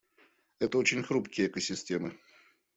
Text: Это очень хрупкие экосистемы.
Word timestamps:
Это 0.57 0.79
очень 0.79 1.03
хрупкие 1.03 1.45
экосистемы. 1.47 2.17